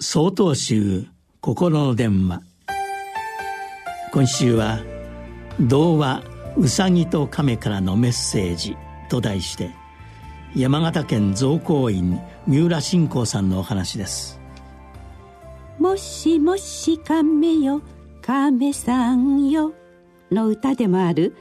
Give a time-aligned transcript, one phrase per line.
[0.00, 1.06] 総統集
[1.40, 2.42] 心の電話。
[4.12, 4.78] 今週は
[5.60, 6.22] 「童話
[6.56, 8.76] うさぎと亀からのメッセージ」
[9.10, 9.72] と題して
[10.54, 14.40] 山形県造光院三浦信仰さんのお話です。
[15.80, 17.82] もしもし亀よ
[18.22, 19.74] 亀さんよ
[20.30, 21.34] の歌でもある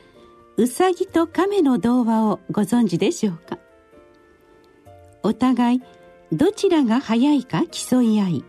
[0.58, 3.60] うさぎと亀の童話をご存知でしょうか？
[5.22, 5.82] お互い
[6.34, 8.46] どちらが早いか競い合い。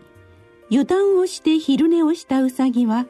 [0.69, 3.07] 油断をして昼寝をしたウサギは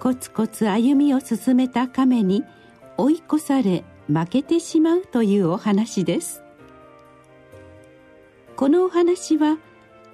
[0.00, 2.42] コツコツ歩みを進めた亀に
[2.96, 6.42] 追い越され負けてしまうというお話です。
[8.56, 9.58] このお話は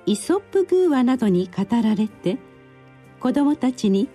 [0.06, 2.38] イソップ寓話などに語られて
[3.20, 4.08] 子供たちに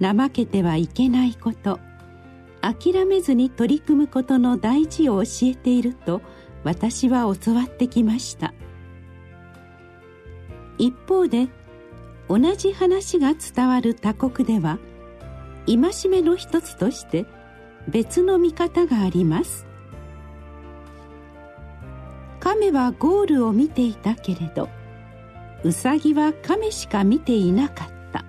[0.00, 1.80] 怠けてはいけないこと
[2.60, 6.22] 諦めずに取り組むことの大事を教えていると
[6.64, 8.54] 私は教わってきました。
[10.78, 11.48] 一方で
[12.28, 14.78] 同じ話が伝わる他国では
[15.66, 17.26] 戒めの一つとして
[17.88, 19.66] 別の見方があります。
[22.40, 24.68] 亀はゴールを見ていたけれど
[25.64, 28.24] ウサギは亀しか見ていなかった。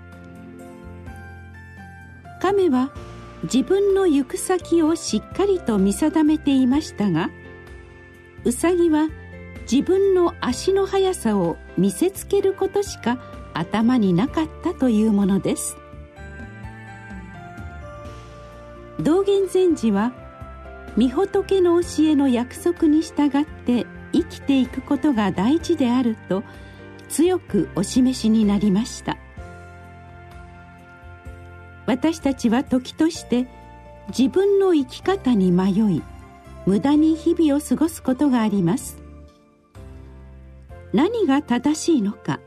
[2.42, 2.92] 亀は
[3.44, 7.30] 自分の行く先をしっかりと見定めていましたが
[8.44, 9.10] ウサギは
[9.72, 13.20] 自分の足の速さを見せつけることしか
[13.54, 15.78] 頭になかったというものです。
[19.00, 20.12] 道元禅師は
[20.98, 26.44] 御仏の教えの約束に従って生きていくことが大事であると
[27.08, 29.18] 強くお示しになりました。
[31.86, 33.48] 私たちは時として
[34.10, 36.04] 自分の生き方に迷い
[36.66, 39.09] 無駄に日々を過ごすことがあります。
[40.94, 42.40] 何が正しいのか。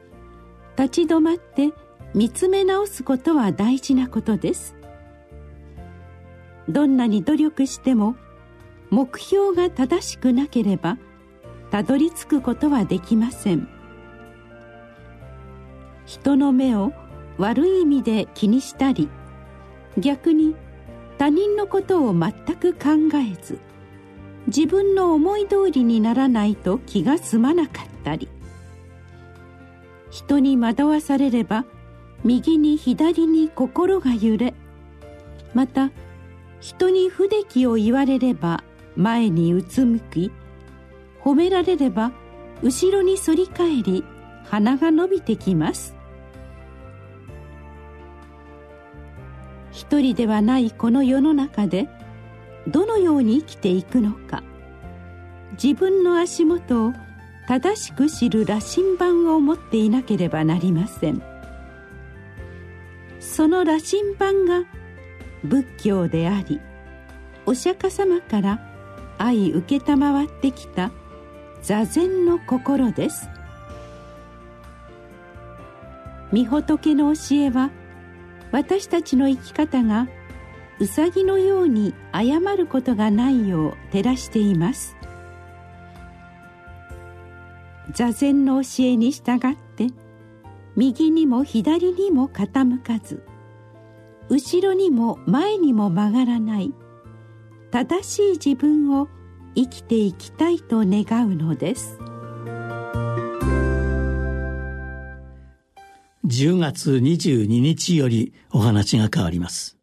[0.76, 1.72] 立ち止まって
[2.14, 4.74] 見つめ直すことは大事なことです。
[6.68, 8.17] どんなに努力しても
[8.90, 10.98] 目標が正しくなければ
[11.70, 13.68] たどり着くことはできません。
[16.06, 16.92] 人の目を
[17.38, 19.08] 悪い意味で気にしたり
[19.98, 20.55] 逆に
[21.18, 23.58] 他人のことを全く考えず
[24.46, 27.92] 自分の思い通りにならないと気が済まなかった。
[28.17, 28.29] り
[30.11, 31.64] 人に惑わされれば
[32.24, 34.55] 右に左に心が揺れ
[35.55, 35.90] また
[36.61, 38.62] 人に不出来を言われれば
[38.96, 40.30] 前にうつむき
[41.23, 42.12] 褒められれば
[42.62, 44.05] 後ろに反り返り
[44.45, 45.96] 鼻が伸びてきます。
[49.70, 51.89] 一人ではないこの世の中で
[52.68, 54.42] どのように生きていくのか。
[55.52, 56.92] 自分の足元を
[57.52, 61.23] 正しく知る羅針盤を持っていなければなりません。
[63.20, 64.64] その羅針盤が
[65.45, 66.62] 仏教であり
[67.45, 68.58] お釈迦様から
[69.18, 69.62] 愛承っ
[70.41, 70.92] てきた
[71.61, 73.29] 座禅の心です。
[76.33, 77.70] 御仏の教えは
[78.51, 80.08] 私たちの生き方が
[80.80, 84.96] うさぎのように誤ることがないよう照らしています。
[87.95, 89.89] 座禅の教えに従って
[90.77, 93.23] 右にも左にも傾かず
[94.29, 96.73] 後ろにも前にも曲がらない
[97.70, 99.08] 正しい自分を
[99.55, 101.98] 生きていきたいと願うのです。
[106.27, 109.81] 10月22日よりお話が変わります。